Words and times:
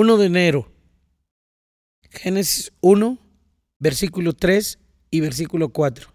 1 0.00 0.16
de 0.16 0.26
enero. 0.26 0.72
Génesis 2.08 2.72
1, 2.80 3.18
versículo 3.78 4.32
3 4.32 4.78
y 5.10 5.20
versículo 5.20 5.74
4. 5.74 6.10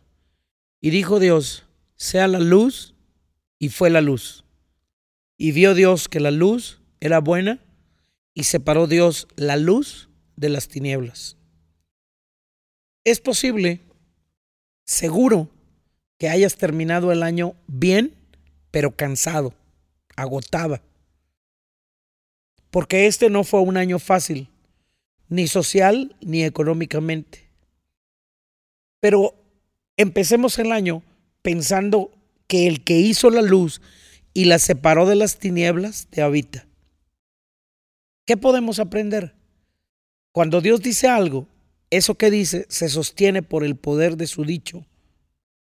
Y 0.82 0.90
dijo 0.90 1.20
Dios, 1.20 1.68
sea 1.96 2.28
la 2.28 2.40
luz, 2.40 2.96
y 3.60 3.70
fue 3.70 3.92
la 3.92 4.02
luz. 4.02 4.44
Y 5.38 5.52
vio 5.52 5.76
Dios 5.76 6.08
que 6.08 6.20
la 6.20 6.32
luz 6.32 6.82
era 7.00 7.20
buena, 7.20 7.64
y 8.34 8.46
separó 8.46 8.88
Dios 8.88 9.28
la 9.36 9.56
luz 9.56 10.10
de 10.36 10.50
las 10.50 10.68
tinieblas. 10.68 11.38
Es 13.04 13.22
posible, 13.22 13.82
seguro, 14.84 15.52
que 16.18 16.30
hayas 16.30 16.56
terminado 16.56 17.12
el 17.12 17.22
año 17.22 17.54
bien, 17.68 18.16
pero 18.72 18.96
cansado, 18.96 19.54
agotaba 20.16 20.82
porque 22.76 23.08
este 23.08 23.30
no 23.30 23.46
fue 23.46 23.62
un 23.62 23.78
año 23.78 24.00
fácil, 24.00 24.50
ni 25.30 25.48
social 25.48 26.14
ni 26.20 26.44
económicamente. 26.44 27.50
Pero 29.00 29.34
empecemos 29.96 30.60
el 30.60 30.74
año 30.74 31.02
pensando 31.42 32.12
que 32.48 32.68
el 32.68 32.84
que 32.84 32.98
hizo 33.00 33.30
la 33.30 33.42
luz 33.42 33.82
y 34.34 34.44
la 34.44 34.60
separó 34.60 35.06
de 35.06 35.16
las 35.16 35.40
tinieblas 35.40 36.08
te 36.10 36.22
habita. 36.22 36.68
¿Qué 38.26 38.36
podemos 38.36 38.80
aprender? 38.80 39.36
Cuando 40.34 40.60
Dios 40.60 40.82
dice 40.82 41.08
algo, 41.08 41.48
eso 41.92 42.16
que 42.16 42.30
dice 42.30 42.66
se 42.68 42.90
sostiene 42.90 43.42
por 43.42 43.64
el 43.64 43.78
poder 43.78 44.18
de 44.18 44.28
su 44.28 44.44
dicho, 44.44 44.86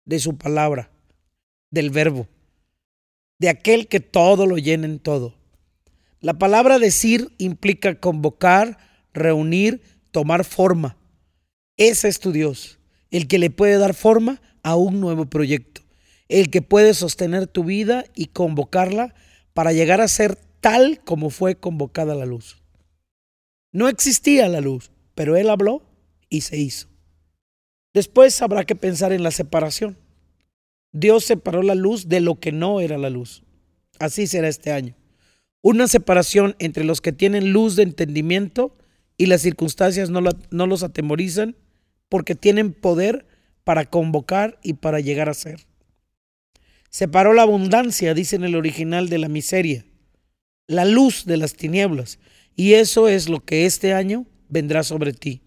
de 0.05 0.18
su 0.18 0.40
palabra, 0.40 0.90
del 1.70 1.91
verbo, 1.91 2.27
de 3.38 3.49
aquel 3.49 3.88
que 3.88 3.99
todo 3.99 4.48
lo 4.48 4.58
llena 4.58 4.88
en 4.88 4.98
todo. 4.98 5.45
La 6.25 6.39
palabra 6.39 6.79
decir 6.79 7.35
implica 7.38 7.99
convocar, 7.99 8.79
reunir, 9.13 9.84
tomar 10.09 10.43
forma. 10.43 10.98
Ese 11.77 12.07
es 12.07 12.20
tu 12.20 12.32
Dios, 12.32 12.79
el 13.12 13.27
que 13.27 13.37
le 13.37 13.51
puede 13.51 13.77
dar 13.77 13.93
forma 13.93 14.41
a 14.63 14.76
un 14.76 14.99
nuevo 14.99 15.27
proyecto, 15.27 15.82
el 16.27 16.49
que 16.49 16.63
puede 16.63 16.95
sostener 16.95 17.45
tu 17.45 17.63
vida 17.63 18.05
y 18.15 18.26
convocarla 18.26 19.13
para 19.54 19.71
llegar 19.71 20.01
a 20.01 20.07
ser 20.07 20.35
tal 20.62 20.99
como 21.05 21.29
fue 21.29 21.59
convocada 21.59 22.15
la 22.15 22.26
luz. 22.26 22.57
No 23.71 23.87
existía 23.87 24.49
la 24.49 24.62
luz, 24.62 24.89
pero 25.13 25.37
Él 25.37 25.48
habló 25.48 25.84
y 26.27 26.41
se 26.41 26.57
hizo. 26.57 26.87
Después 27.93 28.41
habrá 28.41 28.63
que 28.63 28.76
pensar 28.76 29.13
en 29.13 29.21
la 29.21 29.29
separación. 29.29 29.95
Dios 30.91 31.23
separó 31.23 31.62
la 31.62 31.76
luz 31.76 32.10
de 32.10 32.20
lo 32.20 32.39
que 32.39 32.51
no 32.51 32.82
era 32.82 32.98
la 32.98 33.12
luz. 33.12 33.43
Así 33.99 34.26
será 34.26 34.48
este 34.48 34.71
año 34.71 34.95
una 35.66 35.88
separación 35.88 36.55
entre 36.60 36.84
los 36.84 37.02
que 37.02 37.12
tienen 37.12 37.52
luz 37.52 37.76
de 37.76 37.82
entendimiento 37.82 38.77
y 39.18 39.26
las 39.26 39.41
circunstancias 39.41 40.12
no, 40.12 40.22
los 40.22 40.84
atemorizan 40.84 41.55
porque 42.07 42.35
tienen 42.35 42.72
poder 42.72 43.26
para 43.63 43.85
convocar 43.85 44.60
y 44.62 44.74
para 44.74 44.99
llegar 44.99 45.27
a 45.27 45.34
ser. 45.34 45.62
Separó 46.91 47.34
la 47.34 47.41
abundancia, 47.41 48.13
dice 48.13 48.35
en 48.35 48.44
el 48.44 48.55
original, 48.55 49.10
de 49.10 49.18
la 49.18 49.27
miseria, 49.27 49.88
la 50.68 50.85
luz 50.85 51.26
de 51.26 51.38
las 51.38 51.55
tinieblas, 51.55 52.20
y 52.55 52.74
eso 52.74 53.07
es 53.07 53.27
lo 53.27 53.44
que 53.44 53.66
este 53.66 53.91
año 53.91 54.27
vendrá 54.48 54.84
sobre 54.84 55.13
ti. 55.13 55.41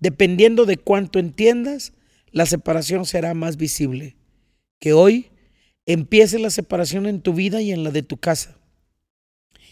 Dependiendo 0.00 0.66
de 0.66 0.76
cuánto 0.76 1.18
entiendas, 1.18 1.94
la 2.30 2.44
separación 2.44 3.06
será 3.06 3.32
más 3.32 3.56
visible. 3.56 4.18
Que 4.80 4.92
hoy 4.92 5.30
empiece 5.86 6.38
la 6.38 6.50
separación 6.50 7.06
en 7.06 7.22
tu 7.22 7.32
vida 7.32 7.62
y 7.62 7.72
en 7.72 7.84
la 7.84 7.90
de 7.90 8.02
tu 8.02 8.18
casa 8.18 8.59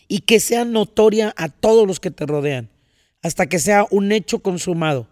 y 0.09 0.21
que 0.21 0.41
sea 0.41 0.65
notoria 0.65 1.35
a 1.37 1.49
todos 1.49 1.87
los 1.87 2.01
que 2.01 2.11
te 2.11 2.27
rodean, 2.27 2.71
hasta 3.23 3.47
que 3.47 3.59
sea 3.59 3.87
un 3.91 4.11
hecho 4.11 4.41
consumado. 4.41 5.07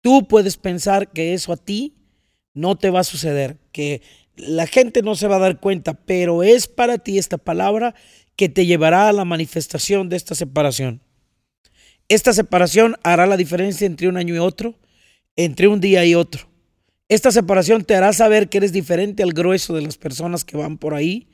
Tú 0.00 0.26
puedes 0.26 0.56
pensar 0.56 1.10
que 1.10 1.34
eso 1.34 1.52
a 1.52 1.56
ti 1.56 1.94
no 2.54 2.76
te 2.76 2.90
va 2.90 3.00
a 3.00 3.04
suceder, 3.04 3.58
que 3.72 4.02
la 4.36 4.66
gente 4.66 5.02
no 5.02 5.14
se 5.16 5.26
va 5.26 5.36
a 5.36 5.40
dar 5.40 5.60
cuenta, 5.60 5.94
pero 5.94 6.42
es 6.42 6.68
para 6.68 6.98
ti 6.98 7.18
esta 7.18 7.36
palabra 7.36 7.94
que 8.36 8.48
te 8.48 8.64
llevará 8.64 9.08
a 9.08 9.12
la 9.12 9.24
manifestación 9.24 10.08
de 10.08 10.16
esta 10.16 10.34
separación. 10.34 11.02
Esta 12.08 12.32
separación 12.32 12.96
hará 13.02 13.26
la 13.26 13.36
diferencia 13.36 13.86
entre 13.86 14.08
un 14.08 14.16
año 14.16 14.34
y 14.34 14.38
otro, 14.38 14.78
entre 15.36 15.68
un 15.68 15.80
día 15.80 16.04
y 16.04 16.14
otro. 16.14 16.48
Esta 17.08 17.30
separación 17.30 17.84
te 17.84 17.94
hará 17.94 18.12
saber 18.12 18.48
que 18.48 18.58
eres 18.58 18.72
diferente 18.72 19.22
al 19.22 19.32
grueso 19.32 19.74
de 19.74 19.82
las 19.82 19.98
personas 19.98 20.44
que 20.44 20.56
van 20.56 20.78
por 20.78 20.94
ahí, 20.94 21.28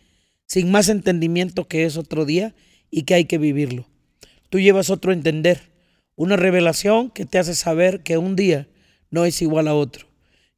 sin 0.46 0.70
más 0.70 0.88
entendimiento 0.88 1.68
que 1.68 1.84
es 1.84 1.96
otro 1.96 2.24
día, 2.24 2.54
y 2.90 3.02
que 3.02 3.14
hay 3.14 3.24
que 3.24 3.38
vivirlo. 3.38 3.86
Tú 4.50 4.60
llevas 4.60 4.90
otro 4.90 5.12
entender, 5.12 5.60
una 6.14 6.36
revelación 6.36 7.10
que 7.10 7.26
te 7.26 7.38
hace 7.38 7.54
saber 7.54 8.02
que 8.02 8.18
un 8.18 8.36
día 8.36 8.68
no 9.10 9.24
es 9.24 9.42
igual 9.42 9.68
a 9.68 9.74
otro, 9.74 10.06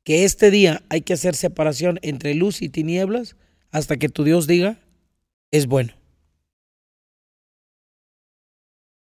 que 0.04 0.24
este 0.24 0.50
día 0.50 0.82
hay 0.88 1.02
que 1.02 1.14
hacer 1.14 1.34
separación 1.34 1.98
entre 2.02 2.34
luz 2.34 2.62
y 2.62 2.68
tinieblas 2.68 3.36
hasta 3.70 3.96
que 3.96 4.08
tu 4.08 4.24
Dios 4.24 4.46
diga, 4.46 4.78
es 5.50 5.66
bueno. 5.66 5.92